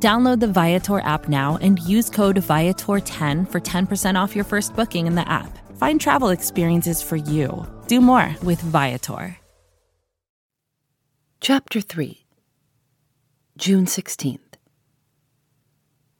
[0.00, 5.08] Download the Viator app now and use code Viator10 for 10% off your first booking
[5.08, 5.58] in the app.
[5.76, 7.66] Find travel experiences for you.
[7.88, 9.36] Do more with Viator.
[11.40, 12.24] Chapter 3
[13.56, 14.38] June 16th.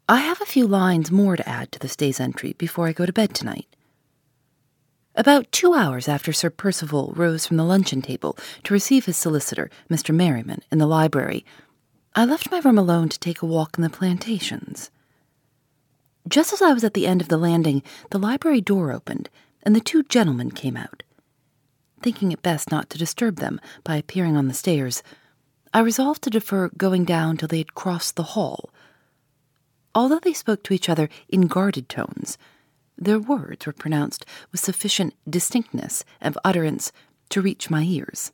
[0.09, 3.07] I have a few lines more to add to this day's entry before I go
[3.07, 3.67] to bed tonight.
[5.15, 9.71] About two hours after Sir Percival rose from the luncheon table to receive his solicitor,
[9.91, 10.15] Mr.
[10.15, 11.45] Merriman, in the library,
[12.19, 14.91] I left my room alone to take a walk in the plantations.
[16.29, 19.31] Just as I was at the end of the landing, the library door opened,
[19.63, 21.05] and the two gentlemen came out.
[22.03, 25.01] Thinking it best not to disturb them by appearing on the stairs,
[25.73, 28.71] I resolved to defer going down till they had crossed the hall.
[29.95, 32.37] Although they spoke to each other in guarded tones,
[32.97, 36.91] their words were pronounced with sufficient distinctness of utterance
[37.29, 38.33] to reach my ears.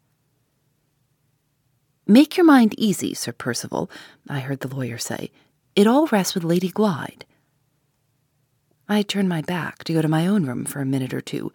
[2.07, 3.91] Make your mind easy, Sir Percival,
[4.29, 5.31] I heard the lawyer say.
[5.75, 7.25] It all rests with Lady Glyde.
[8.87, 11.51] I turned my back to go to my own room for a minute or two,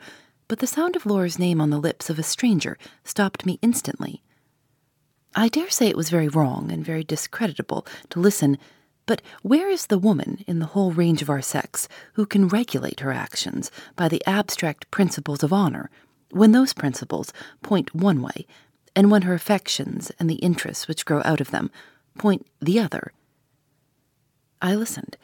[0.48, 4.24] but the sound of Laura's name on the lips of a stranger stopped me instantly.
[5.36, 8.58] I dare say it was very wrong and very discreditable to listen,
[9.06, 13.02] but where is the woman in the whole range of our sex who can regulate
[13.02, 15.92] her actions by the abstract principles of honor,
[16.32, 18.48] when those principles point one way
[18.96, 21.72] and when her affections and the interests which grow out of them
[22.18, 23.12] point the other.
[24.62, 25.18] I listened,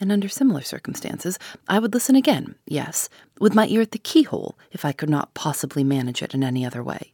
[0.00, 1.38] and under similar circumstances,
[1.68, 5.34] I would listen again, yes, with my ear at the keyhole if I could not
[5.34, 7.12] possibly manage it in any other way.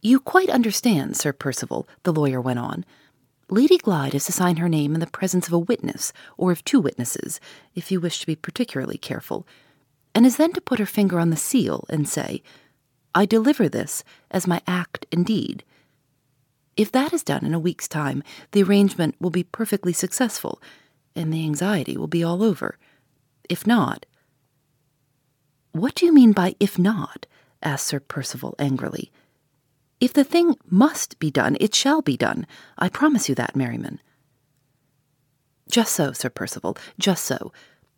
[0.00, 2.84] You quite understand, Sir Percival, the lawyer went on.
[3.50, 6.64] Lady Glyde is to sign her name in the presence of a witness, or of
[6.64, 7.40] two witnesses,
[7.74, 9.46] if you wish to be particularly careful,
[10.14, 12.42] and is then to put her finger on the seal and say,
[13.14, 15.64] I deliver this as my act and deed.
[16.76, 20.62] If that is done in a week's time, the arrangement will be perfectly successful,
[21.16, 22.78] and the anxiety will be all over.
[23.48, 24.06] If not,
[25.72, 27.26] What do you mean by if not?
[27.62, 29.10] asked Sir Percival angrily.
[30.00, 32.46] If the thing must be done, it shall be done.
[32.78, 34.00] I promise you that, Merriman.
[35.70, 37.52] Just so, Sir Percival, just so.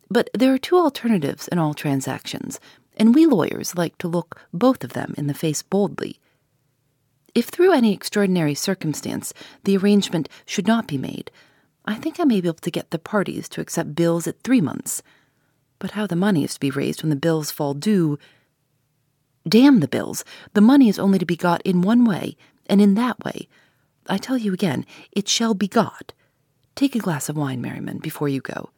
[0.09, 2.59] But there are two alternatives in all transactions
[2.97, 6.19] and we lawyers like to look both of them in the face boldly.
[7.33, 11.31] If through any extraordinary circumstance the arrangement should not be made,
[11.85, 14.61] I think I may be able to get the parties to accept bills at three
[14.61, 15.01] months.
[15.79, 18.19] But how the money is to be raised when the bills fall due.
[19.47, 20.23] Damn the bills!
[20.53, 22.37] The money is only to be got in one way,
[22.67, 23.47] and in that way.
[24.07, 26.13] I tell you again, it shall be got.
[26.75, 28.69] Take a glass of wine, Merriman, before you go.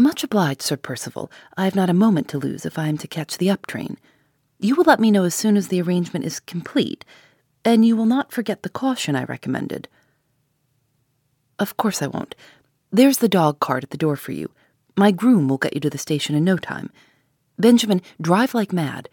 [0.00, 1.30] Much obliged, Sir Percival.
[1.58, 3.98] I have not a moment to lose if I am to catch the up train.
[4.58, 7.04] You will let me know as soon as the arrangement is complete,
[7.66, 9.88] and you will not forget the caution I recommended.
[11.58, 12.34] Of course I won't.
[12.90, 14.50] There's the dog cart at the door for you.
[14.96, 16.90] My groom will get you to the station in no time.
[17.58, 19.10] Benjamin, drive like mad.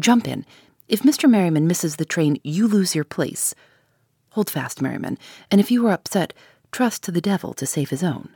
[0.00, 0.44] Jump in.
[0.88, 1.30] If Mr.
[1.30, 3.54] Merriman misses the train, you lose your place.
[4.30, 5.16] Hold fast, Merriman,
[5.52, 6.34] and if you are upset,
[6.72, 8.30] trust to the devil to save his own.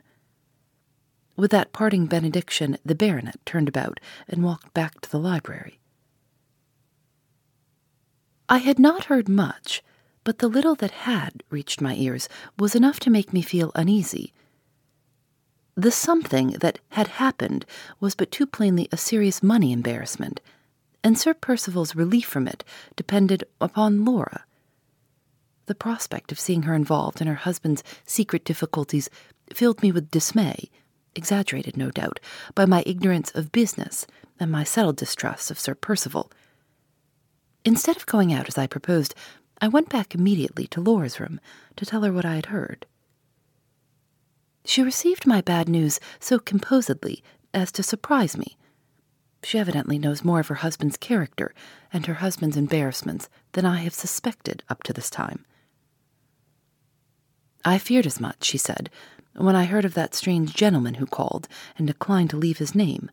[1.39, 5.79] With that parting benediction, the baronet turned about and walked back to the library.
[8.49, 9.81] I had not heard much,
[10.25, 14.33] but the little that had reached my ears was enough to make me feel uneasy.
[15.75, 17.65] The something that had happened
[18.01, 20.41] was but too plainly a serious money embarrassment,
[21.05, 22.65] and Sir Percival's relief from it
[22.97, 24.43] depended upon Laura.
[25.67, 29.09] The prospect of seeing her involved in her husband's secret difficulties
[29.53, 30.69] filled me with dismay
[31.19, 32.19] exaggerated, no doubt,
[32.55, 34.07] by my ignorance of business
[34.39, 36.31] and my settled distrust of Sir Percival.
[37.63, 39.13] Instead of going out as I proposed,
[39.61, 41.39] I went back immediately to Laura's room
[41.75, 42.85] to tell her what I had heard.
[44.63, 47.21] She received my bad news so composedly
[47.53, 48.57] as to surprise me.
[49.43, 51.53] She evidently knows more of her husband's character
[51.91, 55.45] and her husband's embarrassments than I have suspected up to this time.
[57.65, 58.89] I feared as much, she said,
[59.39, 61.47] when I heard of that strange gentleman who called
[61.77, 63.09] and declined to leave his name.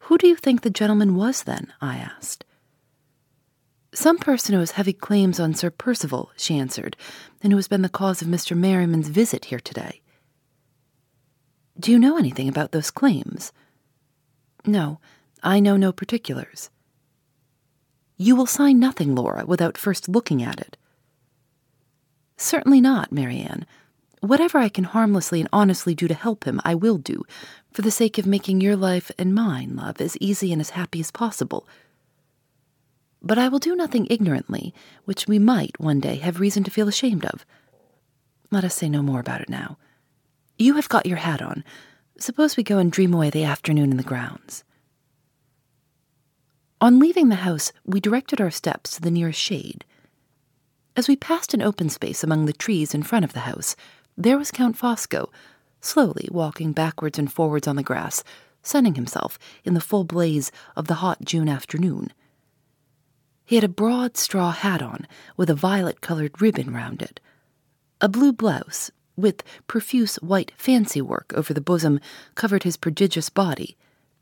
[0.00, 1.72] Who do you think the gentleman was, then?
[1.80, 2.44] I asked.
[3.94, 6.96] Some person who has heavy claims on Sir Percival, she answered,
[7.42, 8.56] and who has been the cause of Mr.
[8.56, 10.00] Merriman's visit here today.
[11.78, 13.52] Do you know anything about those claims?
[14.66, 14.98] No,
[15.42, 16.70] I know no particulars.
[18.16, 20.76] You will sign nothing, Laura, without first looking at it.
[22.42, 23.66] Certainly not, Marian.
[24.20, 27.22] Whatever I can harmlessly and honestly do to help him, I will do,
[27.70, 30.98] for the sake of making your life and mine, love, as easy and as happy
[30.98, 31.68] as possible.
[33.22, 34.74] But I will do nothing ignorantly,
[35.04, 37.46] which we might, one day, have reason to feel ashamed of.
[38.50, 39.78] Let us say no more about it now.
[40.58, 41.62] You have got your hat on.
[42.18, 44.64] Suppose we go and dream away the afternoon in the grounds.
[46.80, 49.84] On leaving the house, we directed our steps to the nearest shade.
[50.94, 53.76] As we passed an open space among the trees in front of the house,
[54.14, 55.30] there was Count Fosco,
[55.80, 58.22] slowly walking backwards and forwards on the grass,
[58.62, 62.12] sunning himself in the full blaze of the hot June afternoon.
[63.46, 67.20] He had a broad straw hat on, with a violet colored ribbon round it.
[68.02, 72.00] A blue blouse, with profuse white fancy work over the bosom,
[72.34, 73.78] covered his prodigious body,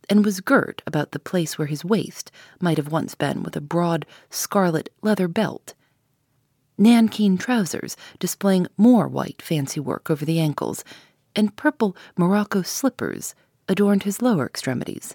[0.09, 2.31] and was girt about the place where his waist
[2.61, 5.75] might have once been with a broad scarlet leather belt
[6.81, 10.83] nankeen trousers displaying more white fancy work over the ankles,
[11.37, 13.35] and purple morocco slippers
[13.69, 15.15] adorned his lower extremities.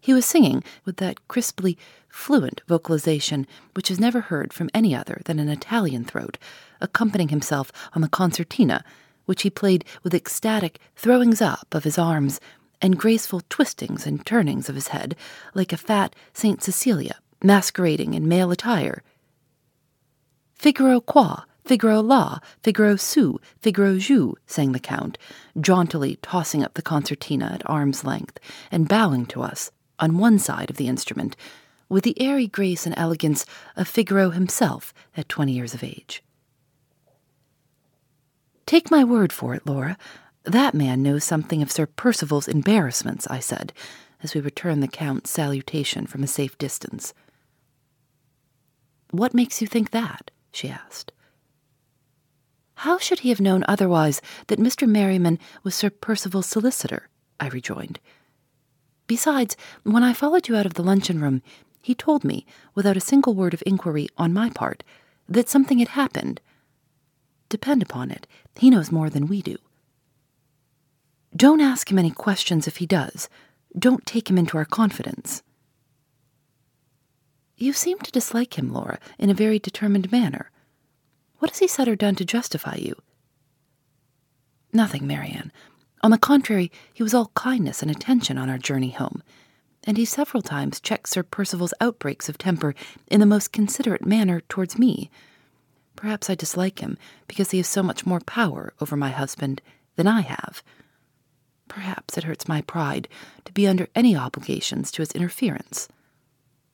[0.00, 1.76] He was singing with that crisply
[2.08, 6.38] fluent vocalization which is never heard from any other than an Italian throat,
[6.80, 8.84] accompanying himself on the concertina,
[9.24, 12.40] which he played with ecstatic throwings up of his arms
[12.80, 15.16] and graceful twistings and turnings of his head,
[15.54, 19.02] like a fat Saint Cecilia masquerading in male attire
[20.56, 25.18] Figaro qua, Figaro la, Figaro su, Figaro giù, sang the Count,
[25.60, 30.70] jauntily tossing up the concertina at arm's length and bowing to us, on one side
[30.70, 31.36] of the instrument,
[31.88, 36.22] with the airy grace and elegance of Figaro himself at twenty years of age.
[38.64, 39.96] Take my word for it, Laura.
[40.44, 43.72] That man knows something of Sir Percival's embarrassments, I said,
[44.22, 47.14] as we returned the Count's salutation from a safe distance.
[49.10, 50.30] What makes you think that?
[50.56, 51.12] She asked.
[52.80, 54.88] How should he have known otherwise that Mr.
[54.88, 57.08] Merriman was Sir Percival's solicitor?
[57.40, 58.00] I rejoined.
[59.06, 61.42] Besides, when I followed you out of the luncheon room,
[61.80, 62.44] he told me,
[62.74, 64.82] without a single word of inquiry on my part,
[65.28, 66.40] that something had happened.
[67.48, 68.26] Depend upon it,
[68.56, 69.56] he knows more than we do.
[71.34, 73.28] Don't ask him any questions if he does.
[73.78, 75.42] Don't take him into our confidence.
[77.56, 80.50] You seem to dislike him, Laura, in a very determined manner.
[81.38, 82.94] What has he said or done to justify you?
[84.72, 85.52] Nothing, Marian.
[86.02, 89.22] On the contrary, he was all kindness and attention on our journey home,
[89.84, 92.74] and he several times checked Sir Percival's outbreaks of temper
[93.06, 95.10] in the most considerate manner towards me.
[95.94, 99.62] Perhaps I dislike him because he has so much more power over my husband
[99.96, 100.62] than I have.
[101.68, 103.08] Perhaps it hurts my pride
[103.46, 105.88] to be under any obligations to his interference.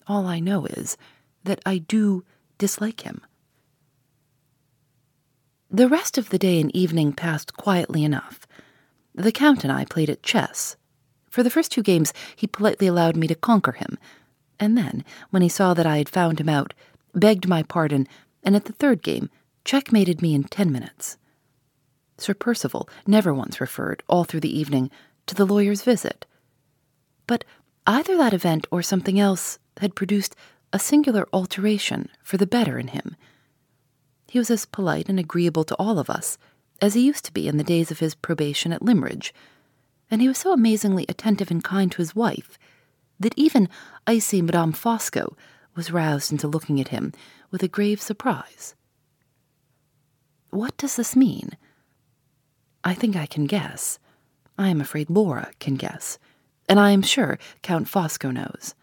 [0.07, 0.97] All I know is
[1.45, 2.25] that I do
[2.59, 3.21] dislike him.
[5.71, 8.47] The rest of the day and evening passed quietly enough.
[9.15, 10.77] The Count and I played at chess.
[11.31, 13.99] For the first two games, he politely allowed me to conquer him,
[14.61, 16.75] and then, when he saw that I had found him out,
[17.15, 18.07] begged my pardon,
[18.43, 19.31] and at the third game,
[19.65, 21.17] checkmated me in ten minutes.
[22.19, 24.91] Sir Percival never once referred, all through the evening,
[25.27, 26.27] to the lawyer's visit.
[27.27, 27.45] But
[27.87, 30.37] either that event or something else had produced
[30.73, 33.17] a singular alteration for the better in him.
[34.29, 36.39] He was as polite and agreeable to all of us
[36.81, 39.33] as he used to be in the days of his probation at Limmeridge,
[40.11, 42.59] and he was so amazingly attentive and kind to his wife
[43.21, 43.69] that even
[44.07, 45.37] icy Madame Fosco
[45.75, 47.13] was roused into looking at him
[47.51, 48.75] with a grave surprise.
[50.51, 51.53] What does this mean?
[52.85, 53.99] I think I can guess.
[54.59, 56.19] I am afraid Laura can guess,
[56.69, 58.75] and I am sure Count Fosco knows.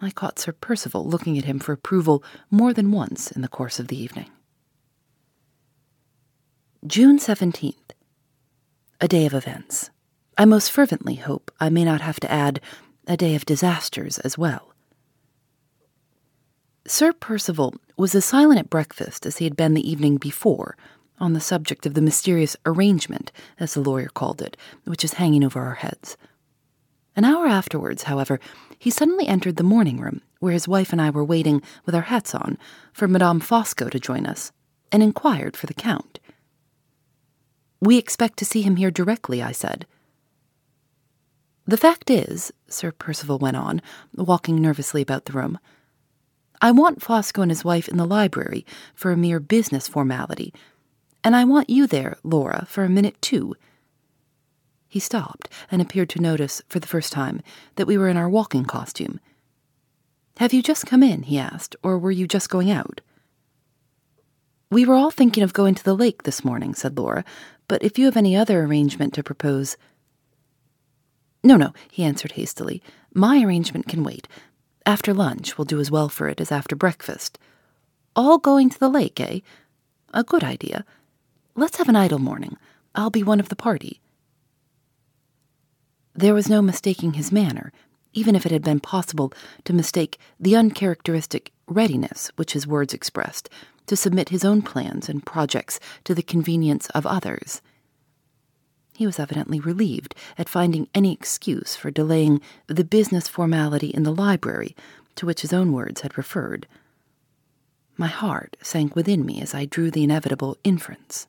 [0.00, 3.80] I caught Sir Percival looking at him for approval more than once in the course
[3.80, 4.30] of the evening.
[6.86, 7.74] June 17th.
[9.00, 9.90] A day of events.
[10.36, 12.60] I most fervently hope I may not have to add
[13.06, 14.72] a day of disasters as well.
[16.86, 20.76] Sir Percival was as silent at breakfast as he had been the evening before
[21.18, 25.44] on the subject of the mysterious arrangement, as the lawyer called it, which is hanging
[25.44, 26.16] over our heads.
[27.16, 28.38] An hour afterwards, however,
[28.78, 32.02] he suddenly entered the morning room, where his wife and I were waiting with our
[32.02, 32.58] hats on,
[32.92, 34.52] for Madame Fosco to join us,
[34.92, 36.20] and inquired for the Count.
[37.80, 39.86] We expect to see him here directly, I said.
[41.66, 43.82] The fact is, Sir Percival went on,
[44.14, 45.58] walking nervously about the room,
[46.60, 50.52] I want Fosco and his wife in the library for a mere business formality,
[51.22, 53.54] and I want you there, Laura, for a minute too.
[54.88, 57.42] He stopped and appeared to notice, for the first time,
[57.76, 59.20] that we were in our walking costume.
[60.38, 61.24] Have you just come in?
[61.24, 63.00] he asked, or were you just going out?
[64.70, 67.24] We were all thinking of going to the lake this morning, said Laura,
[67.68, 69.76] but if you have any other arrangement to propose.
[71.44, 72.82] No, no, he answered hastily.
[73.12, 74.26] My arrangement can wait.
[74.86, 77.38] After lunch will do as well for it as after breakfast.
[78.16, 79.40] All going to the lake, eh?
[80.14, 80.84] A good idea.
[81.54, 82.56] Let's have an idle morning.
[82.94, 84.00] I'll be one of the party.
[86.18, 87.70] There was no mistaking his manner,
[88.12, 89.32] even if it had been possible
[89.62, 93.48] to mistake the uncharacteristic readiness which his words expressed
[93.86, 97.62] to submit his own plans and projects to the convenience of others.
[98.96, 104.12] He was evidently relieved at finding any excuse for delaying the business formality in the
[104.12, 104.74] library
[105.14, 106.66] to which his own words had referred.
[107.96, 111.28] My heart sank within me as I drew the inevitable inference.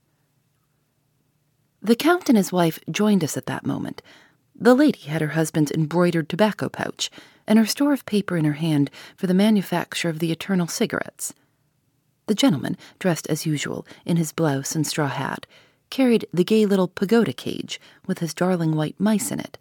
[1.79, 4.01] The Count and his wife joined us at that moment.
[4.61, 7.09] The lady had her husband's embroidered tobacco pouch
[7.47, 11.33] and her store of paper in her hand for the manufacture of the eternal cigarettes.
[12.27, 15.47] The gentleman, dressed as usual in his blouse and straw hat,
[15.89, 19.57] carried the gay little pagoda cage with his darling white mice in it,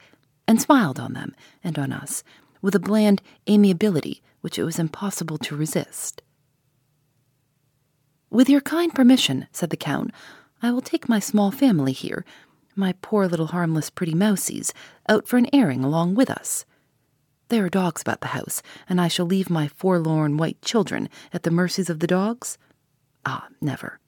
[0.49, 2.25] and smiled on them and on us
[2.61, 6.23] with a bland amiability which it was impossible to resist.
[8.31, 10.11] With your kind permission, said the Count,
[10.61, 12.25] I will take my small family here,
[12.79, 14.73] my poor little harmless pretty mousies,
[15.09, 16.65] out for an airing along with us.
[17.49, 21.43] There are dogs about the house, and I shall leave my forlorn white children at
[21.43, 22.59] the mercies of the dogs?
[23.27, 23.99] Ah, never.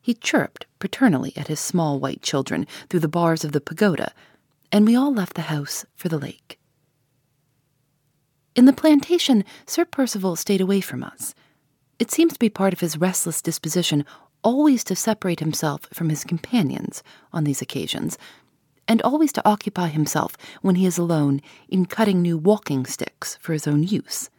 [0.00, 4.12] He chirruped paternally at his small white children through the bars of the pagoda,
[4.70, 6.58] and we all left the house for the lake.
[8.54, 11.34] In the plantation, Sir Percival stayed away from us.
[11.98, 14.04] It seems to be part of his restless disposition
[14.44, 18.16] always to separate himself from his companions on these occasions,
[18.86, 23.52] and always to occupy himself when he is alone in cutting new walking sticks for
[23.54, 24.30] his own use.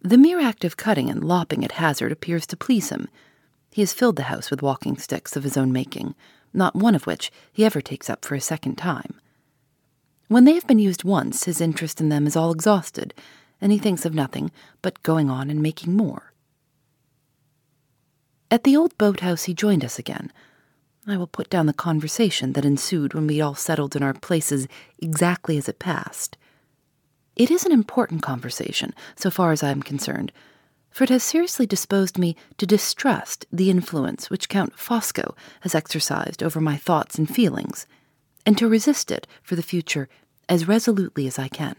[0.00, 3.08] The mere act of cutting and lopping at hazard appears to please him.
[3.70, 6.14] He has filled the house with walking sticks of his own making,
[6.52, 9.20] not one of which he ever takes up for a second time.
[10.28, 13.14] When they have been used once, his interest in them is all exhausted,
[13.60, 14.50] and he thinks of nothing
[14.80, 16.31] but going on and making more.
[18.52, 20.30] At the old boathouse, he joined us again.
[21.06, 24.68] I will put down the conversation that ensued when we all settled in our places
[24.98, 26.36] exactly as it passed.
[27.34, 30.32] It is an important conversation, so far as I am concerned,
[30.90, 36.42] for it has seriously disposed me to distrust the influence which Count Fosco has exercised
[36.42, 37.86] over my thoughts and feelings,
[38.44, 40.10] and to resist it for the future
[40.46, 41.76] as resolutely as I can.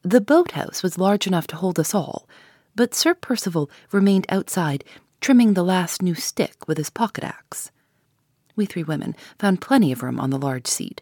[0.00, 2.26] The boathouse was large enough to hold us all,
[2.74, 4.84] but Sir Percival remained outside,
[5.20, 7.70] trimming the last new stick with his pocket axe.
[8.56, 11.00] We three women found plenty of room on the large seat.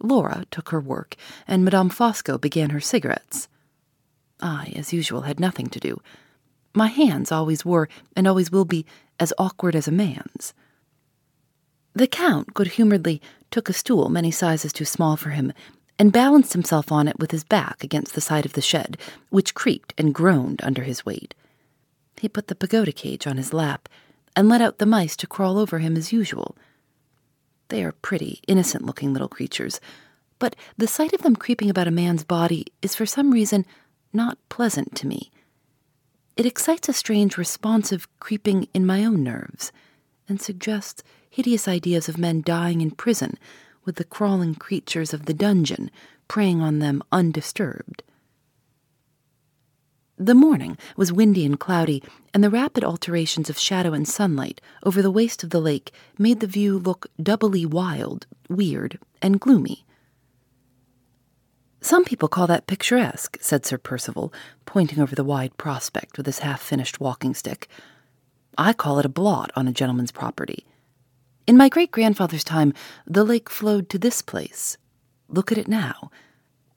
[0.00, 3.48] Laura took her work, and Madame Fosco began her cigarettes.
[4.40, 6.00] I, as usual, had nothing to do.
[6.74, 8.86] My hands always were, and always will be,
[9.18, 10.54] as awkward as a man's.
[11.94, 15.52] The Count good humoredly took a stool many sizes too small for him
[15.98, 18.96] and balanced himself on it with his back against the side of the shed,
[19.30, 21.34] which creaked and groaned under his weight.
[22.16, 23.88] He put the pagoda cage on his lap
[24.36, 26.56] and let out the mice to crawl over him as usual.
[27.68, 29.80] They are pretty, innocent looking little creatures,
[30.38, 33.66] but the sight of them creeping about a man's body is for some reason
[34.12, 35.30] not pleasant to me.
[36.36, 39.72] It excites a strange responsive creeping in my own nerves
[40.28, 43.36] and suggests hideous ideas of men dying in prison
[43.88, 45.90] with the crawling creatures of the dungeon
[46.28, 48.02] preying on them undisturbed.
[50.18, 52.02] The morning was windy and cloudy,
[52.34, 56.40] and the rapid alterations of shadow and sunlight over the waste of the lake made
[56.40, 59.86] the view look doubly wild, weird, and gloomy.
[61.80, 64.34] Some people call that picturesque, said Sir Percival,
[64.66, 67.68] pointing over the wide prospect with his half finished walking stick.
[68.58, 70.66] I call it a blot on a gentleman's property.
[71.48, 72.74] In my great grandfather's time,
[73.06, 74.76] the lake flowed to this place.
[75.28, 76.10] Look at it now.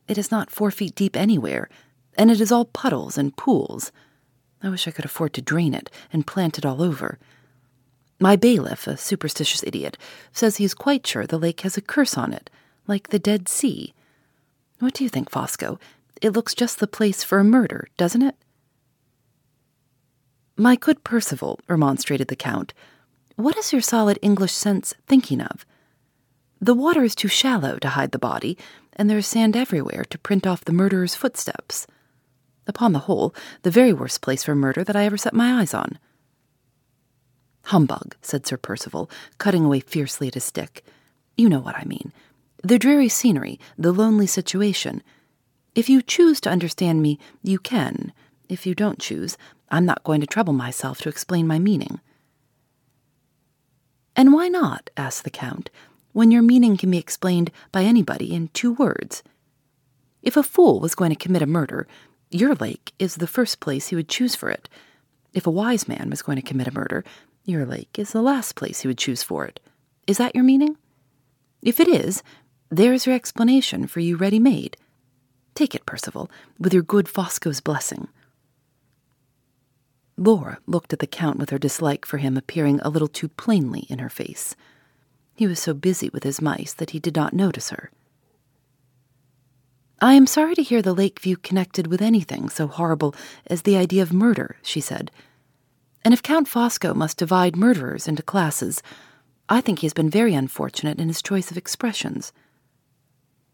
[0.07, 1.67] It is not four feet deep anywhere,
[2.17, 3.91] and it is all puddles and pools.
[4.63, 7.19] I wish I could afford to drain it and plant it all over.
[8.17, 9.97] My bailiff, a superstitious idiot,
[10.31, 12.49] says he is quite sure the lake has a curse on it,
[12.87, 13.93] like the Dead Sea.
[14.79, 15.81] What do you think, Fosco?
[16.21, 18.35] It looks just the place for a murder, doesn't it?
[20.55, 22.73] My good Percival, remonstrated the Count,
[23.35, 25.65] what is your solid English sense thinking of?
[26.59, 28.57] The water is too shallow to hide the body,
[28.93, 31.87] and there is sand everywhere to print off the murderer's footsteps.
[32.67, 33.33] Upon the whole,
[33.63, 35.97] the very worst place for murder that I ever set my eyes on.
[37.65, 40.83] Humbug, said Sir Percival, cutting away fiercely at his stick.
[41.35, 42.13] You know what I mean.
[42.63, 45.01] The dreary scenery, the lonely situation.
[45.73, 48.13] If you choose to understand me, you can.
[48.49, 49.37] If you don't choose,
[49.69, 52.01] I'm not going to trouble myself to explain my meaning.
[54.15, 54.89] And why not?
[54.97, 55.69] asked the Count,
[56.13, 59.23] when your meaning can be explained by anybody in two words.
[60.21, 61.87] If a fool was going to commit a murder,
[62.29, 64.69] your lake is the first place he would choose for it.
[65.33, 67.03] If a wise man was going to commit a murder,
[67.45, 69.59] your lake is the last place he would choose for it.
[70.07, 70.77] Is that your meaning?
[71.61, 72.21] If it is,
[72.69, 74.77] there's your explanation for you ready made.
[75.55, 78.07] Take it, Percival, with your good Fosco's blessing.
[80.17, 83.81] Laura looked at the Count with her dislike for him appearing a little too plainly
[83.89, 84.55] in her face.
[85.35, 87.91] He was so busy with his mice that he did not notice her.
[89.99, 93.15] I am sorry to hear the Lakeview connected with anything so horrible
[93.47, 95.11] as the idea of murder, she said.
[96.03, 98.81] And if Count Fosco must divide murderers into classes,
[99.47, 102.33] I think he has been very unfortunate in his choice of expressions.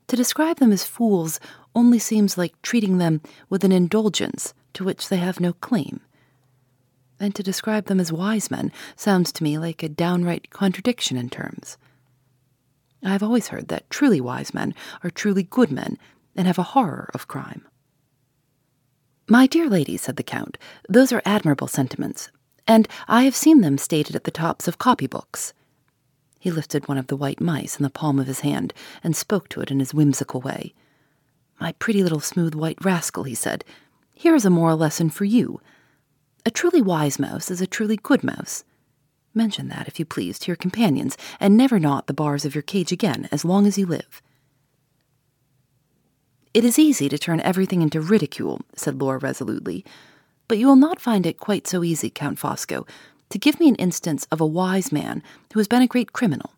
[0.07, 1.39] To describe them as fools
[1.75, 5.99] only seems like treating them with an indulgence to which they have no claim.
[7.19, 11.29] And to describe them as wise men sounds to me like a downright contradiction in
[11.29, 11.77] terms.
[13.03, 15.97] I have always heard that truly wise men are truly good men
[16.35, 17.65] and have a horror of crime.
[19.27, 20.57] My dear lady, said the Count,
[20.87, 22.31] those are admirable sentiments,
[22.67, 25.53] and I have seen them stated at the tops of copybooks.
[26.39, 29.49] He lifted one of the white mice in the palm of his hand and spoke
[29.49, 30.73] to it in his whimsical way.
[31.59, 33.65] My pretty little smooth white rascal, he said,
[34.13, 35.61] here is a moral lesson for you.
[36.47, 38.63] A truly wise mouse is a truly good mouse.
[39.33, 42.61] Mention that, if you please, to your companions, and never knot the bars of your
[42.61, 44.21] cage again as long as you live.
[46.53, 49.83] It is easy to turn everything into ridicule, said Laura resolutely,
[50.47, 52.87] but you will not find it quite so easy, Count Fosco,
[53.27, 56.53] to give me an instance of a wise man who has been a great criminal.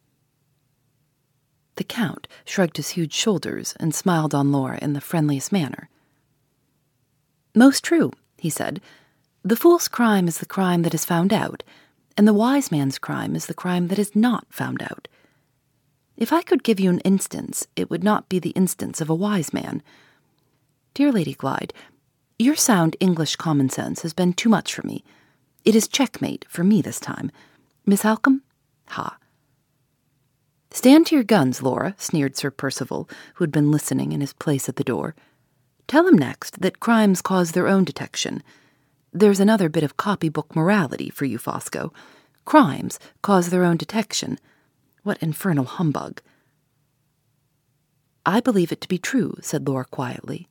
[1.77, 5.89] The Count shrugged his huge shoulders and smiled on Laura in the friendliest manner.
[7.55, 8.81] Most true, he said.
[9.43, 11.63] The fool's crime is the crime that is found out,
[12.17, 15.07] and the wise man's crime is the crime that is not found out.
[16.17, 19.15] If I could give you an instance, it would not be the instance of a
[19.15, 19.81] wise man.
[20.93, 21.71] Dear Lady Glyde,
[22.37, 25.05] your sound English common sense has been too much for me.
[25.63, 27.31] It is checkmate for me this time.
[27.85, 28.41] Miss Halcombe?
[28.89, 29.17] Ha.
[30.71, 34.67] Stand to your guns, Laura, sneered Sir Percival, who had been listening in his place
[34.67, 35.15] at the door.
[35.87, 38.43] Tell him next that crimes cause their own detection.
[39.11, 41.91] There's another bit of copybook morality for you, Fosco.
[42.45, 44.39] Crimes cause their own detection.
[45.03, 46.21] What infernal humbug!
[48.25, 50.47] I believe it to be true, said Laura quietly.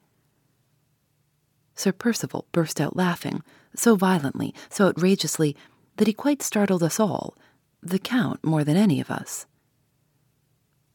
[1.76, 3.42] Sir Percival burst out laughing,
[3.76, 5.54] so violently, so outrageously,
[5.96, 7.36] that he quite startled us all,
[7.80, 9.46] the Count more than any of us.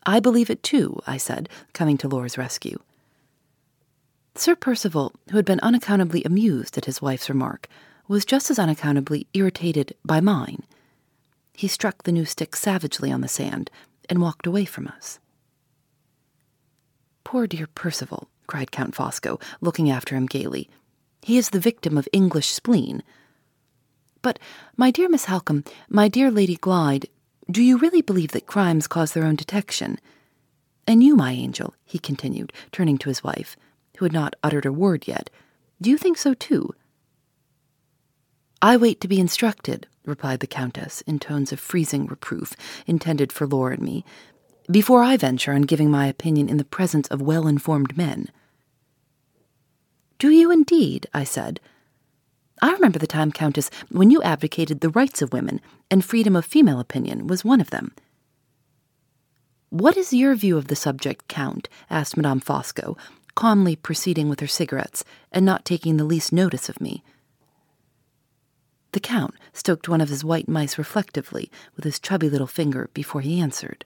[0.06, 2.80] I believe it too, I said, coming to Laura's rescue.
[4.36, 7.67] Sir Percival, who had been unaccountably amused at his wife's remark,
[8.08, 10.63] was just as unaccountably irritated by mine.
[11.54, 13.69] He struck the new stick savagely on the sand
[14.10, 15.19] and walked away from us.
[17.24, 20.67] Poor dear Percival, cried Count Fosco, looking after him gaily.
[21.22, 23.04] He is the victim of English spleen.
[24.24, 24.39] But,
[24.76, 27.06] my dear Miss Halcombe, my dear Lady Glyde,
[27.52, 30.00] do you really believe that crimes cause their own detection?
[30.88, 33.56] And you, my angel, he continued, turning to his wife,
[33.98, 35.30] who had not uttered a word yet,
[35.82, 36.74] do you think so too?
[38.62, 42.54] I wait to be instructed, replied the Countess in tones of freezing reproof
[42.88, 44.06] intended for Laura and me,
[44.72, 48.30] before I venture on giving my opinion in the presence of well informed men.
[50.20, 51.08] Do you indeed?
[51.14, 51.60] I said.
[52.62, 55.60] I remember the time, Countess, when you advocated the rights of women,
[55.92, 57.92] and freedom of female opinion was one of them.
[59.70, 61.68] What is your view of the subject, Count?
[61.90, 62.96] asked Madame Fosco,
[63.36, 67.04] calmly proceeding with her cigarettes and not taking the least notice of me.
[68.91, 73.22] The Count stroked one of his white mice reflectively with his chubby little finger before
[73.22, 73.86] he answered.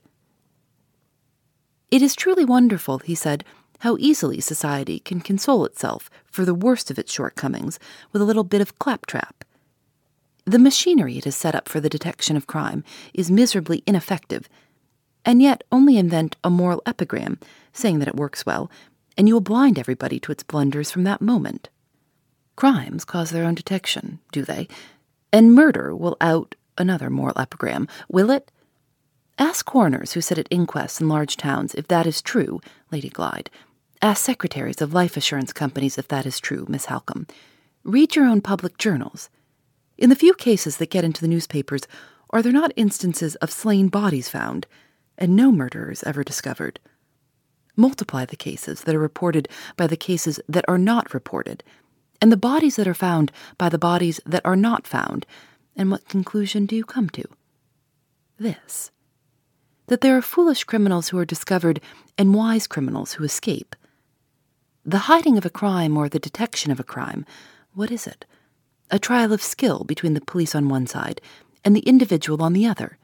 [1.89, 3.45] It is truly wonderful, he said,
[3.79, 7.79] how easily society can console itself for the worst of its shortcomings
[8.11, 9.45] with a little bit of claptrap.
[10.45, 12.83] The machinery it has set up for the detection of crime
[13.13, 14.49] is miserably ineffective,
[15.23, 17.39] and yet only invent a moral epigram
[17.71, 18.71] saying that it works well,
[19.17, 21.69] and you will blind everybody to its blunders from that moment.
[22.55, 24.67] Crimes cause their own detection, do they?
[25.33, 28.51] And murder will out another moral epigram, will it?
[29.39, 32.59] Ask coroners who sit at inquests in large towns if that is true,
[32.91, 33.49] Lady Glyde.
[34.01, 37.29] Ask secretaries of life assurance companies if that is true, Miss Halcombe.
[37.83, 39.29] Read your own public journals.
[39.97, 41.83] In the few cases that get into the newspapers,
[42.29, 44.67] Are there not instances of slain bodies found,
[45.17, 46.79] and no murderers ever discovered?
[47.77, 51.63] Multiply the cases that are reported by the cases that are not reported,
[52.19, 55.25] and the bodies that are found by the bodies that are not found,
[55.75, 57.23] and what conclusion do you come to?
[58.37, 58.91] This
[59.87, 61.79] that there are foolish criminals who are discovered
[62.17, 63.75] and wise criminals who escape.
[64.85, 67.25] The hiding of a crime or the detection of a crime,
[67.73, 68.25] what is it?
[68.91, 71.21] A trial of skill between the police on one side
[71.63, 72.97] and the individual on the other.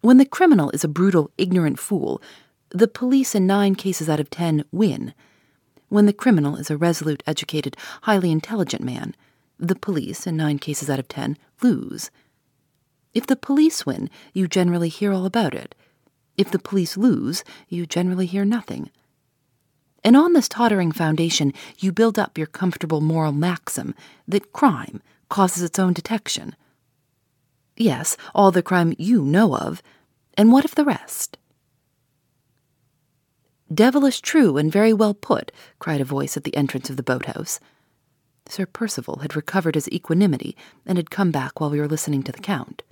[0.00, 2.22] When the criminal is a brutal, ignorant fool,
[2.70, 5.14] the police in nine cases out of ten win.
[5.88, 9.14] When the criminal is a resolute, educated, highly intelligent man,
[9.58, 12.10] the police in nine cases out of ten lose.
[13.14, 15.74] If the police win, you generally hear all about it.
[16.36, 18.90] If the police lose, you generally hear nothing.
[20.04, 23.94] And on this tottering foundation, you build up your comfortable moral maxim
[24.28, 26.54] that crime causes its own detection.
[27.76, 29.82] Yes, all the crime you know of,
[30.36, 31.38] and what of the rest?
[33.72, 37.60] Devilish true and very well put, cried a voice at the entrance of the boathouse.
[38.48, 42.32] Sir Percival had recovered his equanimity and had come back while we were listening to
[42.32, 42.82] the Count.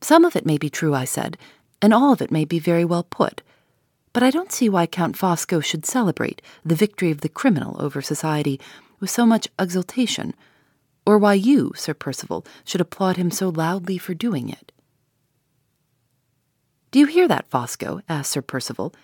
[0.00, 1.36] Some of it may be true, I said,
[1.82, 3.42] and all of it may be very well put
[4.18, 8.02] but I don't see why Count Fosco should celebrate the victory of the criminal over
[8.02, 8.60] society
[8.98, 10.34] with so much exultation,
[11.06, 14.72] or why you, Sir Percival, should applaud him so loudly for doing it.
[16.90, 18.00] Do you hear that, Fosco?
[18.08, 18.94] asked Sir Percival.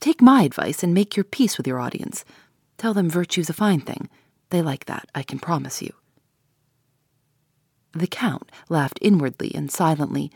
[0.00, 2.24] Take my advice and make your peace with your audience.
[2.76, 4.08] Tell them virtue's a fine thing.
[4.50, 5.92] They like that, I can promise you.
[7.92, 10.30] The Count laughed inwardly and silently,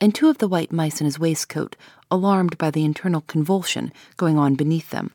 [0.00, 1.76] and two of the white mice in his waistcoat,
[2.10, 5.12] alarmed by the internal convulsion going on beneath them,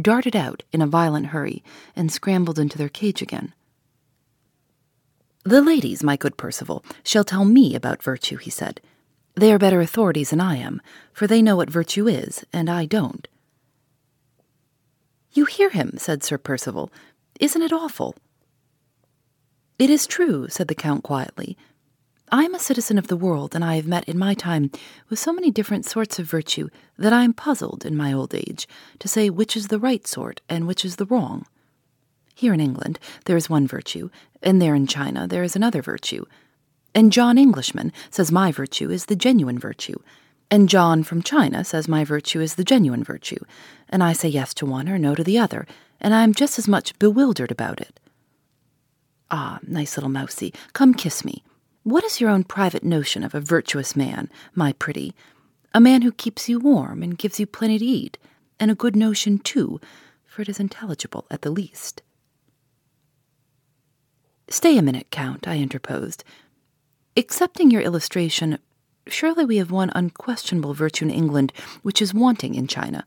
[0.00, 1.62] darted out in a violent hurry
[1.94, 3.54] and scrambled into their cage again.
[5.44, 8.80] The ladies, my good Percival, shall tell me about virtue, he said.
[9.34, 10.80] They are better authorities than I am,
[11.12, 13.26] for they know what virtue is, and I don't.
[15.32, 16.90] You hear him, said Sir Percival.
[17.40, 18.14] Isn't it awful?
[19.78, 21.56] It is true, said the Count quietly.
[22.30, 24.70] I am a citizen of the world, and I have met in my time
[25.08, 26.68] with so many different sorts of virtue
[26.98, 28.68] that I am puzzled in my old age
[29.00, 31.46] to say which is the right sort and which is the wrong.
[32.34, 34.10] Here in England there is one virtue,
[34.42, 36.24] and there in China there is another virtue.
[36.94, 39.98] And John Englishman says my virtue is the genuine virtue,
[40.50, 43.38] and John from China says my virtue is the genuine virtue,
[43.88, 45.66] and I say yes to one or no to the other,
[46.00, 47.98] and I am just as much bewildered about it.
[49.30, 51.42] Ah, nice little mousie, come kiss me.
[51.84, 55.14] What is your own private notion of a virtuous man, my pretty?
[55.72, 58.18] A man who keeps you warm and gives you plenty to eat,
[58.60, 59.80] and a good notion, too,
[60.26, 62.02] for it is intelligible at the least.
[64.48, 66.24] Stay a minute, Count, I interposed.
[67.14, 68.58] Accepting your illustration,
[69.06, 73.04] surely we have one unquestionable virtue in England which is wanting in China.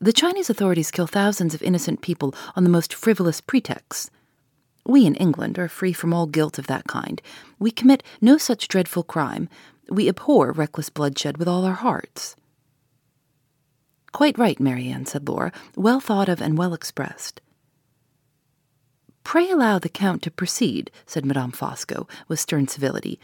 [0.00, 4.10] The Chinese authorities kill thousands of innocent people on the most frivolous pretexts.
[4.86, 7.20] We in England are free from all guilt of that kind.
[7.58, 9.48] We commit no such dreadful crime.
[9.88, 12.36] We abhor reckless bloodshed with all our hearts.
[14.12, 17.40] Quite right, Marian, said Laura, well thought of and well expressed.
[19.24, 23.18] Pray allow the Count to proceed, said Madame Fosco, with stern civility.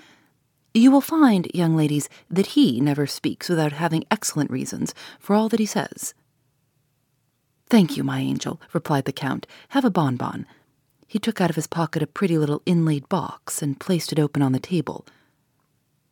[0.73, 5.49] You will find, young ladies, that he never speaks without having excellent reasons for all
[5.51, 6.15] that he says.
[7.69, 9.47] Thank you, my angel, replied the Count.
[9.69, 10.47] Have a bonbon.
[11.07, 14.43] He took out of his pocket a pretty little inlaid box and placed it open
[14.43, 15.05] on the table.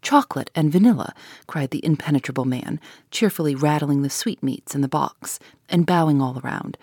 [0.03, 1.14] Chocolate and vanilla,
[1.46, 2.79] cried the impenetrable man,
[3.11, 6.79] cheerfully rattling the sweetmeats in the box and bowing all around,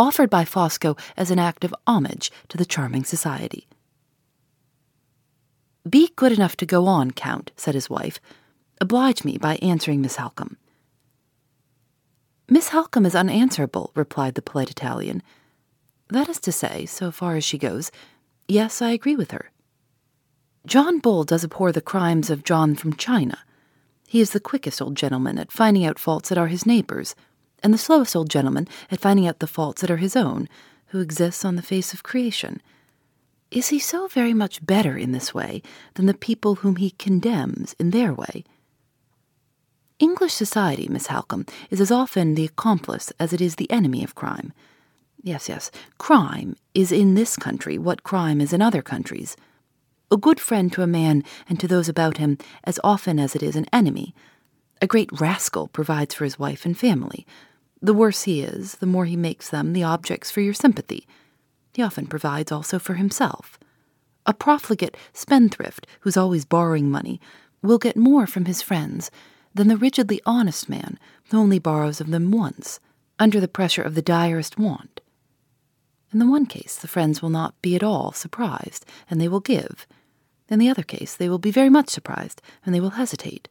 [0.00, 3.68] offered by Fosco as an act of homage to the charming society.
[5.88, 8.18] Be good enough to go on, Count, said his wife.
[8.80, 10.56] Oblige me by answering Miss Halcombe.
[12.48, 15.22] Miss Halcombe is unanswerable, replied the polite Italian.
[16.08, 17.92] That is to say, so far as she goes,
[18.48, 19.50] yes, I agree with her.
[20.66, 23.38] John Bull does abhor the crimes of John from China.
[24.08, 27.14] He is the quickest old gentleman at finding out faults that are his neighbors,
[27.62, 30.48] and the slowest old gentleman at finding out the faults that are his own,
[30.88, 32.60] who exists on the face of creation.
[33.50, 35.62] Is he so very much better in this way
[35.94, 38.44] than the people whom he condemns in their way?
[39.98, 44.14] English society, Miss Halcombe, is as often the accomplice as it is the enemy of
[44.14, 44.52] crime.
[45.22, 45.70] Yes, yes.
[45.98, 49.36] Crime is in this country what crime is in other countries.
[50.10, 53.42] A good friend to a man and to those about him as often as it
[53.42, 54.14] is an enemy.
[54.80, 57.26] A great rascal provides for his wife and family.
[57.82, 61.06] The worse he is, the more he makes them the objects for your sympathy.
[61.72, 63.58] He often provides also for himself.
[64.26, 67.20] A profligate spendthrift who's always borrowing money
[67.62, 69.10] will get more from his friends
[69.54, 70.98] than the rigidly honest man
[71.30, 72.80] who only borrows of them once,
[73.18, 75.00] under the pressure of the direst want.
[76.12, 79.40] In the one case, the friends will not be at all surprised, and they will
[79.40, 79.86] give.
[80.48, 83.48] In the other case, they will be very much surprised, and they will hesitate.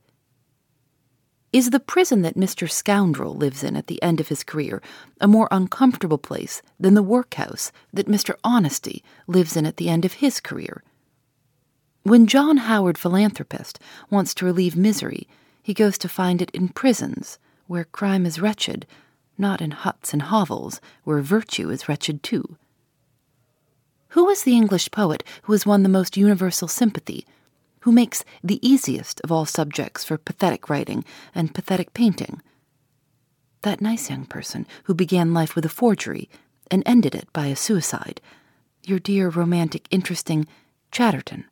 [1.51, 2.69] Is the prison that Mr.
[2.69, 4.83] Scoundrel lives in at the end of his career
[5.19, 8.35] a more uncomfortable place than the workhouse that Mr.
[8.43, 10.83] Honesty lives in at the end of his career?
[12.03, 13.79] When John Howard Philanthropist
[14.11, 15.27] wants to relieve misery,
[15.63, 18.85] he goes to find it in prisons, where crime is wretched,
[19.35, 22.57] not in huts and hovels, where virtue is wretched too.
[24.09, 27.25] Who was the English poet who has won the most universal sympathy,
[27.81, 32.41] who makes the easiest of all subjects for pathetic writing and pathetic painting?
[33.61, 36.29] That nice young person who began life with a forgery
[36.71, 38.21] and ended it by a suicide,
[38.83, 40.47] your dear, romantic, interesting
[40.91, 41.45] Chatterton.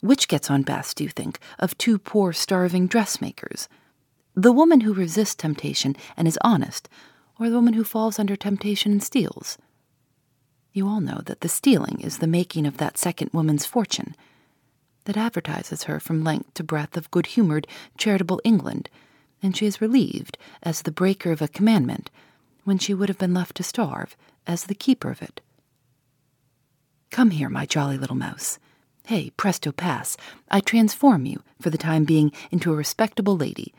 [0.00, 3.68] Which gets on best, do you think, of two poor, starving dressmakers?
[4.34, 6.88] The woman who resists temptation and is honest,
[7.40, 9.58] or the woman who falls under temptation and steals?
[10.72, 14.14] You all know that the stealing is the making of that second woman's fortune,
[15.06, 17.66] that advertises her from length to breadth of good humored,
[17.98, 18.88] charitable England,
[19.42, 22.10] and she is relieved as the breaker of a commandment
[22.64, 24.16] when she would have been left to starve
[24.46, 25.40] as the keeper of it.
[27.10, 28.58] Come here, my jolly little mouse.
[29.06, 30.16] Hey, presto pass,
[30.50, 33.72] I transform you, for the time being, into a respectable lady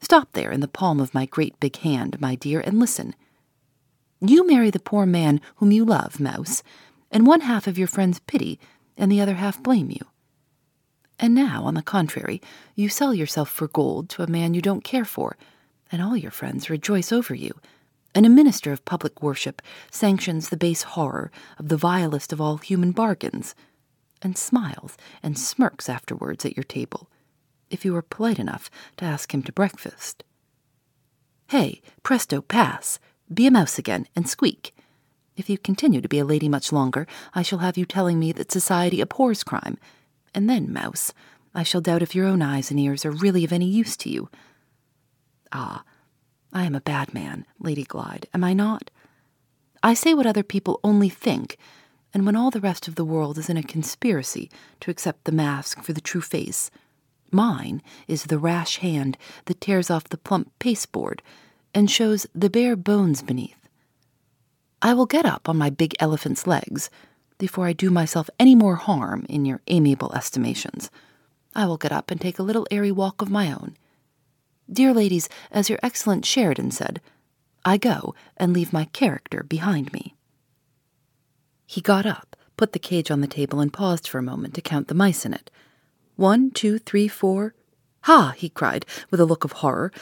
[0.00, 3.14] Stop there in the palm of my great big hand, my dear, and listen.
[4.20, 6.62] You marry the poor man whom you love, Mouse,
[7.10, 8.58] and one half of your friends pity,
[8.96, 10.06] and the other half blame you.
[11.18, 12.40] And now, on the contrary,
[12.74, 15.36] you sell yourself for gold to a man you don't care for,
[15.90, 17.58] and all your friends rejoice over you,
[18.14, 22.58] and a minister of public worship sanctions the base horror of the vilest of all
[22.58, 23.54] human bargains,
[24.22, 27.08] and smiles and smirks afterwards at your table
[27.70, 30.24] if you were polite enough to ask him to breakfast.
[31.48, 32.98] Hey, presto, pass!
[33.32, 34.74] Be a mouse again, and squeak.
[35.36, 38.32] If you continue to be a lady much longer, I shall have you telling me
[38.32, 39.78] that society abhors crime.
[40.34, 41.12] And then, mouse,
[41.54, 44.10] I shall doubt if your own eyes and ears are really of any use to
[44.10, 44.28] you.
[45.52, 45.82] Ah,
[46.52, 48.90] I am a bad man, Lady Glyde, am I not?
[49.82, 51.56] I say what other people only think,
[52.12, 55.32] and when all the rest of the world is in a conspiracy to accept the
[55.32, 56.70] mask for the true face,
[57.30, 61.22] Mine is the rash hand that tears off the plump pasteboard
[61.74, 63.68] and shows the bare bones beneath.
[64.80, 66.88] I will get up on my big elephant's legs
[67.38, 70.90] before I do myself any more harm in your amiable estimations.
[71.54, 73.76] I will get up and take a little airy walk of my own.
[74.70, 77.00] Dear ladies, as your excellent Sheridan said,
[77.64, 80.14] I go and leave my character behind me.
[81.66, 84.60] He got up, put the cage on the table, and paused for a moment to
[84.60, 85.50] count the mice in it.
[86.16, 87.54] One, two, three, four.
[88.02, 88.34] Ha!
[88.36, 89.92] he cried, with a look of horror.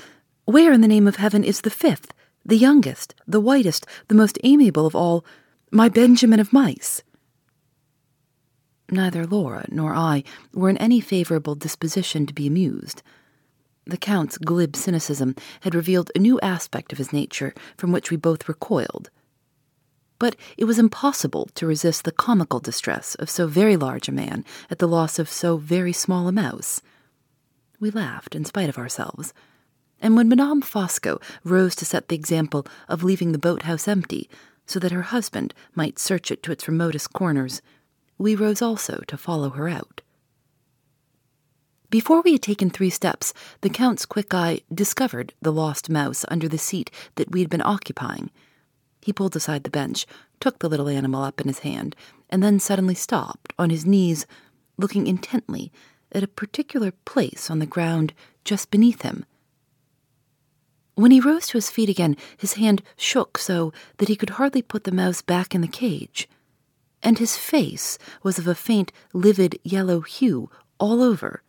[0.45, 2.13] Where in the name of heaven is the fifth,
[2.45, 5.25] the youngest, the whitest, the most amiable of all,
[5.71, 7.03] my Benjamin of mice?
[8.91, 13.03] Neither Laura nor I were in any favorable disposition to be amused.
[13.85, 18.17] The Count's glib cynicism had revealed a new aspect of his nature from which we
[18.17, 19.11] both recoiled
[20.19, 24.45] but it was impossible to resist the comical distress of so very large a man
[24.71, 26.81] at the loss of so very small a mouse.
[27.79, 29.35] We laughed in spite of ourselves,
[30.01, 34.29] and when Madame Fosco rose to set the example of leaving the boathouse empty
[34.67, 37.61] so that her husband might search it to its remotest corners,
[38.19, 40.03] we rose also to follow her out.
[41.91, 46.49] Before we had taken three steps, the Count's quick eye discovered the lost mouse under
[46.49, 48.31] the seat that we had been occupying
[49.07, 50.05] he pulled aside the bench,
[50.41, 51.95] took the little animal up in his hand,
[52.29, 54.27] and then suddenly stopped on his knees,
[54.77, 55.71] looking intently
[56.11, 58.13] at a particular place on the ground
[58.45, 59.25] just beneath him.
[60.97, 64.61] When he rose to his feet again, his hand shook so that he could hardly
[64.61, 66.29] put the mouse back in the cage,
[67.03, 71.43] and his face was of a faint, livid yellow hue all over.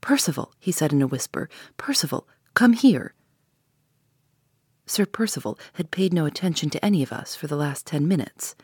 [0.00, 3.14] Percival, he said in a whisper, Percival, come here.
[4.86, 8.56] Sir Percival had paid no attention to any of us for the last ten minutes.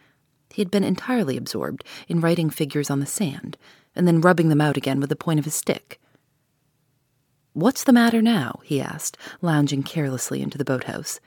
[0.50, 3.56] He had been entirely absorbed in writing figures on the sand,
[3.94, 6.00] and then rubbing them out again with the point of his stick.
[7.52, 8.60] What's the matter now?
[8.64, 11.20] he asked, lounging carelessly into the boathouse.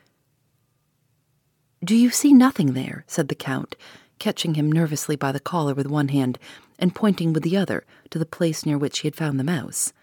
[1.84, 3.06] Do you see nothing there?
[3.08, 3.76] said the Count,
[4.20, 6.38] catching him nervously by the collar with one hand
[6.78, 9.94] and pointing with the other to the place near which he had found the mouse.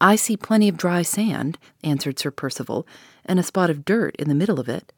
[0.00, 2.86] I see plenty of dry sand, answered Sir Percival,
[3.24, 4.92] and a spot of dirt in the middle of it.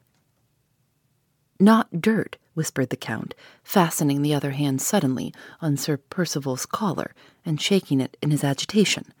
[1.59, 7.13] Not dirt, whispered the Count, fastening the other hand suddenly on Sir Percival's collar
[7.45, 9.13] and shaking it in his agitation.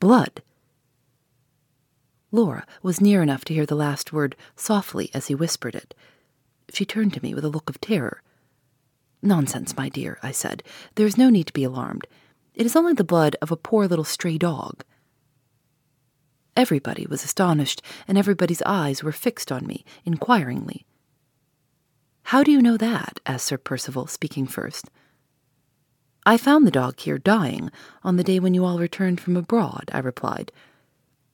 [0.00, 0.42] Blood!
[2.32, 5.94] Laura was near enough to hear the last word softly as he whispered it.
[6.72, 8.22] She turned to me with a look of terror.
[9.22, 10.62] Nonsense, my dear, I said.
[10.94, 12.06] There is no need to be alarmed.
[12.54, 14.84] It is only the blood of a poor little stray dog.
[16.56, 20.84] Everybody was astonished, and everybody's eyes were fixed on me, inquiringly.
[22.24, 23.20] How do you know that?
[23.26, 24.90] asked Sir Percival, speaking first.
[26.26, 27.70] I found the dog here dying
[28.04, 30.52] on the day when you all returned from abroad, I replied.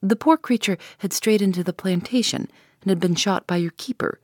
[0.03, 2.51] The poor creature had strayed into the plantation
[2.83, 4.21] and had been shot by your keeper.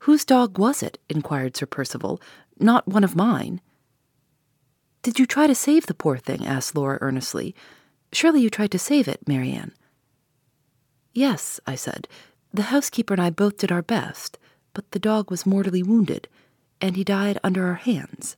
[0.00, 0.98] Whose dog was it?
[1.08, 2.20] inquired Sir Percival.
[2.58, 3.60] Not one of mine.
[5.02, 6.46] Did you try to save the poor thing?
[6.46, 7.54] asked Laura earnestly.
[8.12, 9.72] Surely you tried to save it, Marian.
[11.12, 12.08] Yes, I said.
[12.52, 14.38] The housekeeper and I both did our best,
[14.72, 16.28] but the dog was mortally wounded,
[16.80, 18.36] and he died under our hands.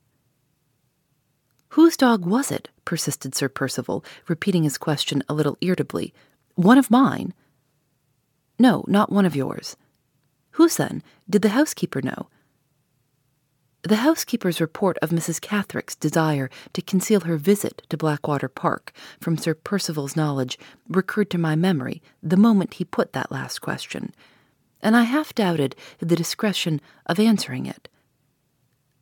[1.71, 2.69] Whose dog was it?
[2.91, 6.13] Persisted Sir Percival, repeating his question a little irritably.
[6.57, 7.33] One of mine?
[8.59, 9.77] No, not one of yours.
[10.59, 11.05] Whose then?
[11.29, 12.27] Did the housekeeper know?
[13.83, 15.41] The housekeeper's report of Mrs.
[15.41, 21.39] Catherick's desire to conceal her visit to Blackwater Park from Sir Percival's knowledge recurred to
[21.39, 24.13] my memory the moment he put that last question,
[24.83, 27.89] and I half doubted the discretion of answering it.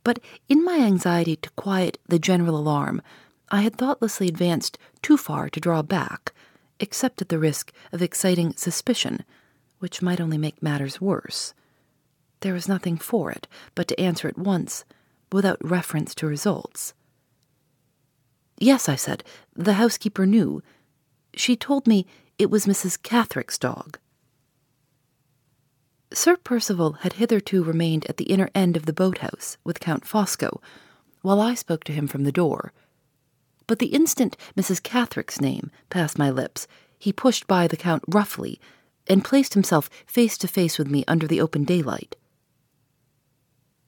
[0.03, 3.01] But in my anxiety to quiet the general alarm,
[3.51, 6.33] I had thoughtlessly advanced too far to draw back,
[6.79, 9.23] except at the risk of exciting suspicion,
[9.79, 11.53] which might only make matters worse.
[12.41, 14.85] There was nothing for it but to answer at once,
[15.31, 16.93] without reference to results.
[18.57, 19.23] Yes, I said,
[19.55, 20.61] the housekeeper knew.
[21.33, 22.05] She told me
[22.37, 23.01] it was Mrs.
[23.01, 23.97] Catherick's dog.
[26.11, 30.61] Sir Percival had hitherto remained at the inner end of the boathouse with Count Fosco,
[31.21, 32.73] while I spoke to him from the door.
[33.69, 34.81] But the instant Mrs.
[34.81, 38.59] Catherick's name passed my lips, he pushed by the Count roughly
[39.05, 42.15] and placed himself face to face with me under the open daylight.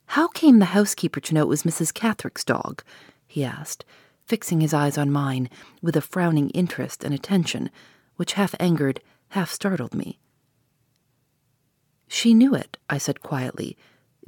[0.06, 1.91] How came the housekeeper to know it was Mrs.
[1.91, 2.84] Catherick's dog?
[3.26, 3.84] he asked,
[4.24, 5.50] fixing his eyes on mine
[5.82, 7.72] with a frowning interest and attention,
[8.17, 10.20] which half angered, half startled me.
[12.08, 13.76] She knew it, I said quietly,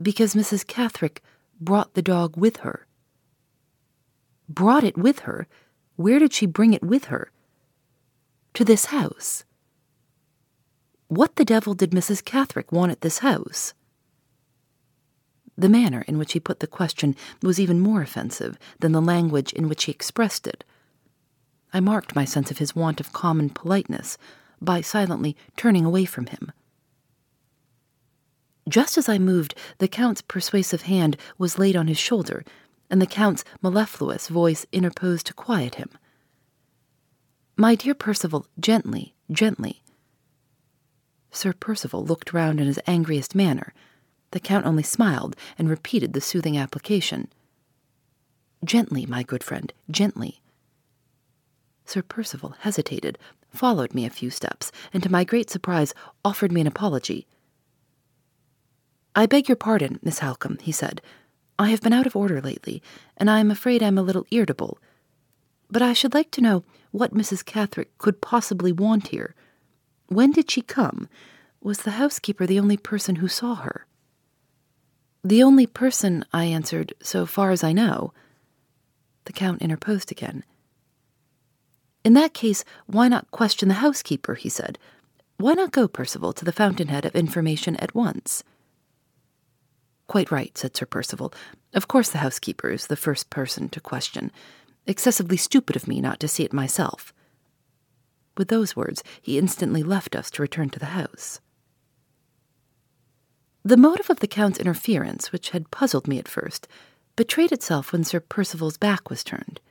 [0.02, 0.66] because Mrs.
[0.66, 1.22] Catherick
[1.62, 2.88] brought the dog with her.
[4.50, 5.48] Brought it with her?
[5.96, 7.32] Where did she bring it with her?
[8.56, 9.44] To this house.
[11.08, 12.24] What the devil did Mrs.
[12.24, 13.74] Catherick want at this house?
[15.56, 19.54] The manner in which he put the question was even more offensive than the language
[19.54, 20.64] in which he expressed it.
[21.72, 24.18] I marked my sense of his want of common politeness
[24.62, 26.52] by silently turning away from him.
[28.68, 32.46] Just as I moved, the Count's persuasive hand was laid on his shoulder,
[32.94, 35.90] and the Count's mellifluous voice interposed to quiet him.
[37.58, 39.82] My dear Percival, gently, gently.
[41.32, 43.74] Sir Percival looked round in his angriest manner
[44.30, 47.30] the Count only smiled and repeated the soothing application.
[48.64, 50.44] Gently, my good friend, gently.
[51.86, 53.18] Sir Percival hesitated,
[53.50, 57.26] followed me a few steps, and to my great surprise offered me an apology.
[59.16, 61.02] I beg your pardon, Miss Halcombe, he said.
[61.64, 62.84] I have been out of order lately,
[63.16, 64.80] and I am afraid I am a little irritable.
[65.72, 67.46] But I should like to know what Mrs.
[67.46, 69.34] Catherick could possibly want here.
[70.08, 71.08] When did she come?
[71.62, 73.88] Was the housekeeper the only person who saw her?
[75.24, 78.14] The only person, I answered, so far as I know.
[79.24, 80.44] The Count interposed again.
[82.04, 84.36] In that case, why not question the housekeeper?
[84.36, 84.78] he said.
[85.38, 88.44] Why not go, Percival, to the fountainhead of information at once?
[90.08, 91.34] Quite right, said Sir Percival.
[91.74, 94.32] Of course the housekeeper is the first person to question.
[94.86, 97.14] Excessively stupid of me not to see it myself.
[98.38, 101.40] With those words, he instantly left us to return to the house.
[103.64, 106.68] The motive of the Count's interference, which had puzzled me at first,
[107.16, 109.62] betrayed itself when Sir Percival's back was turned.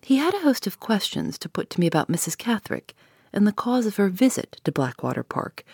[0.00, 2.36] He had a host of questions to put to me about Mrs.
[2.36, 2.94] Catherick
[3.32, 5.64] and the cause of her visit to Blackwater Park,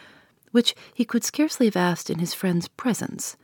[0.50, 3.36] which he could scarcely have asked in his friend's presence.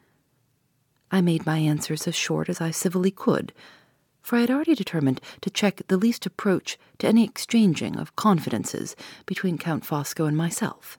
[1.11, 3.53] I made my answers as short as I civilly could,
[4.23, 8.97] for I had already determined to check the least approach to any exchanging of confidences
[9.27, 10.99] between Count Fosco and myself.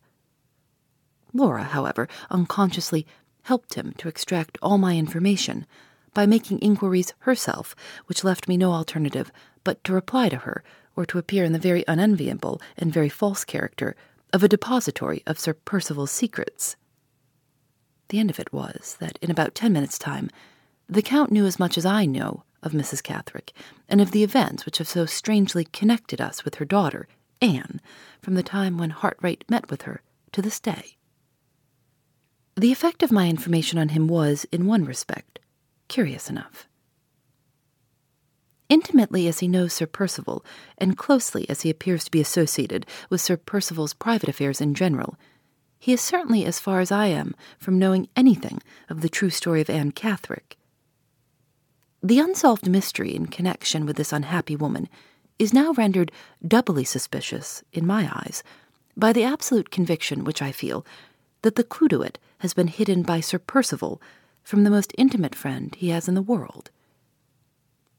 [1.34, 3.06] Laura, however, unconsciously
[3.44, 5.66] helped him to extract all my information
[6.14, 7.76] by making inquiries herself,
[8.06, 9.32] which left me no alternative
[9.64, 10.64] but to reply to her
[10.96, 13.96] or to appear in the very unenviable and very false character
[14.36, 16.76] of a depository of Sir Percival's secrets.
[18.10, 20.30] The end of it was that in about ten minutes' time,
[20.90, 23.02] the Count knew as much as I know of Mrs.
[23.02, 23.54] Catherick
[23.88, 27.08] and of the events which have so strangely connected us with her daughter,
[27.42, 27.80] Anne,
[28.22, 30.02] from the time when Hartright met with her
[30.34, 30.98] to this day.
[32.58, 35.40] The effect of my information on him was, in one respect,
[35.88, 36.68] curious enough.
[38.68, 40.44] Intimately as he knows Sir Percival,
[40.78, 45.18] and closely as he appears to be associated with Sir Percival's private affairs in general,
[45.78, 49.62] he is certainly as far as I am from knowing anything of the true story
[49.62, 50.58] of Anne Catherick.
[52.02, 54.90] The unsolved mystery in connection with this unhappy woman
[55.38, 56.12] is now rendered
[56.48, 58.42] doubly suspicious, in my eyes,
[58.98, 60.86] by the absolute conviction which I feel
[61.42, 64.02] that the clue to it has been hidden by Sir Percival
[64.44, 66.72] from the most intimate friend he has in the world.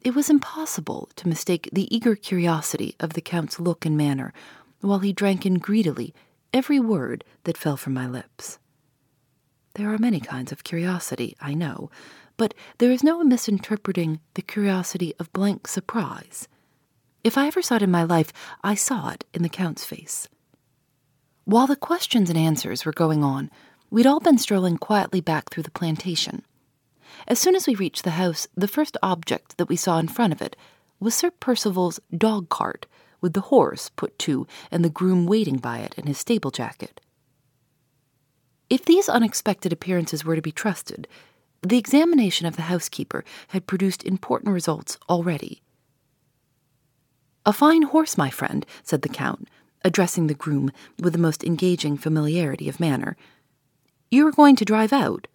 [0.07, 4.33] It was impossible to mistake the eager curiosity of the Count's look and manner
[4.81, 6.15] while he drank in greedily
[6.55, 8.61] every word that fell from my lips.
[9.75, 11.91] There are many kinds of curiosity, I know,
[12.37, 16.47] but there is no misinterpreting the curiosity of blank surprise.
[17.25, 18.33] If I ever saw it in my life,
[18.63, 20.29] I saw it in the Count's face.
[21.47, 23.51] While the questions and answers were going on,
[23.91, 26.45] we'd all been strolling quietly back through the plantation.
[27.29, 30.33] As soon as we reached the house, the first object that we saw in front
[30.33, 30.57] of it
[31.01, 32.87] was Sir Percival's dog cart,
[33.20, 37.01] with the horse put to and the groom waiting by it in his stable jacket.
[38.70, 41.09] If these unexpected appearances were to be trusted,
[41.62, 45.62] the examination of the housekeeper had produced important results already.
[47.45, 49.49] A fine horse, my friend, said the Count,
[49.85, 50.70] addressing the groom
[51.01, 53.16] with the most engaging familiarity of manner.
[54.11, 55.27] You are going to drive out?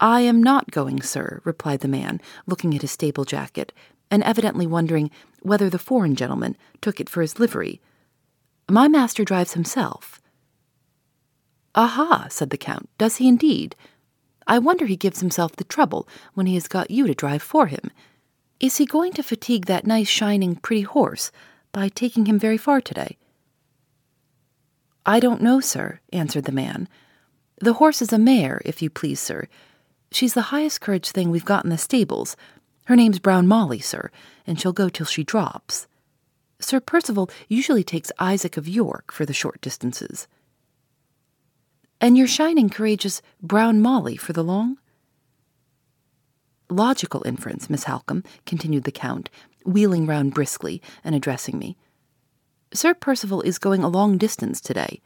[0.00, 3.72] I am not going, sir, replied the man, looking at his stable jacket,
[4.10, 5.10] and evidently wondering
[5.42, 7.80] whether the foreign gentleman took it for his livery.
[8.68, 10.20] My master drives himself.
[11.74, 13.76] Aha, said the Count, does he indeed?
[14.46, 17.66] I wonder he gives himself the trouble when he has got you to drive for
[17.66, 17.90] him.
[18.58, 21.30] Is he going to fatigue that nice, shining, pretty horse
[21.72, 23.16] by taking him very far today?
[25.04, 26.88] I don't know, sir, answered the man.
[27.60, 29.46] The horse is a mare, if you please, sir.
[30.12, 32.36] She's the highest courage thing we've got in the stables.
[32.86, 34.10] Her name's Brown Molly, sir,
[34.46, 35.86] and she'll go till she drops.
[36.58, 40.26] Sir Percival usually takes Isaac of York for the short distances.
[42.00, 44.78] And your shining, courageous brown Molly for the long?
[46.68, 49.28] Logical inference, Miss Halcombe, continued the Count,
[49.64, 51.76] wheeling round briskly and addressing me.
[52.72, 55.00] Sir Percival is going a long distance today.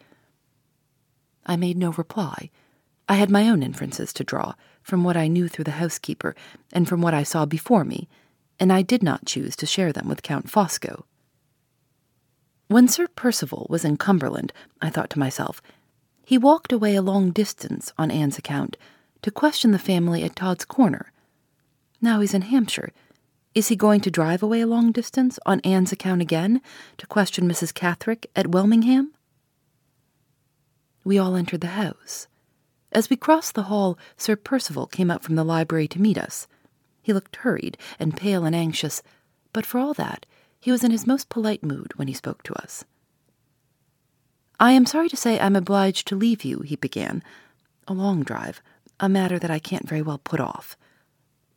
[1.46, 2.50] I made no reply.
[3.09, 4.55] I had my own inferences to draw
[4.85, 6.37] from what I knew through the housekeeper
[6.72, 8.09] and from what I saw before me,
[8.61, 11.05] and I did not choose to share them with Count Fosco.
[12.68, 15.61] When Sir Percival was in Cumberland, I thought to myself,
[16.24, 18.76] he walked away a long distance on Anne's account
[19.22, 21.11] to question the family at Todd's Corner.
[22.01, 22.93] Now he's in Hampshire.
[23.55, 26.61] Is he going to drive away a long distance on Anne's account again
[26.99, 27.72] to question Mrs.
[27.72, 29.12] Catherick at Welmingham?
[31.05, 32.26] We all entered the house.
[32.95, 36.47] As we crossed the hall, Sir Percival came up from the library to meet us.
[37.03, 39.03] He looked hurried and pale and anxious,
[39.53, 40.26] but for all that,
[40.61, 42.84] he was in his most polite mood when he spoke to us.
[44.61, 47.24] I am sorry to say I'm obliged to leave you, he began.
[47.88, 48.62] A long drive,
[49.01, 50.76] a matter that I can't very well put off.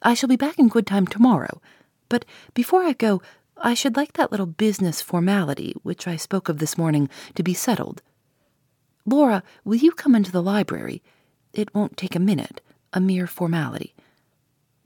[0.02, 1.62] I shall be back in good time tomorrow,
[2.10, 2.26] but
[2.56, 3.22] before I go,
[3.58, 7.54] I should like that little business formality which I spoke of this morning to be
[7.54, 8.02] settled.
[9.06, 11.04] Laura, will you come into the library?
[11.58, 12.62] It won't take a minute,
[12.94, 13.96] a mere formality.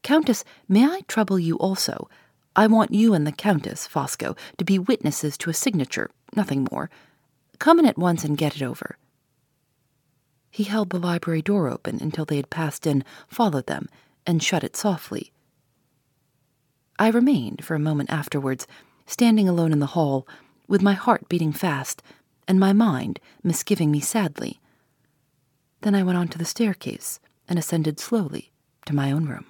[0.04, 2.10] Countess, may I trouble you also?
[2.56, 6.90] I want you and the Countess, Fosco, to be witnesses to a signature, nothing more.
[7.60, 8.98] Come in at once and get it over.
[10.50, 13.90] He held the library door open until they had passed in, followed them,
[14.26, 15.34] and shut it softly.
[16.98, 18.66] I remained for a moment afterwards,
[19.06, 20.26] standing alone in the hall,
[20.70, 22.02] with my heart beating fast,
[22.48, 24.62] and my mind misgiving me sadly.
[25.82, 28.52] Then I went on to the staircase and ascended slowly
[28.86, 29.46] to my own room.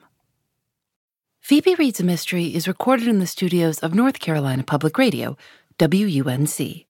[1.41, 5.37] Phoebe Reads a Mystery is recorded in the studios of North Carolina Public Radio,
[5.79, 6.85] WUNC.